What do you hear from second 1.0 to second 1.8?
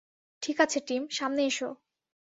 সামনে এসো।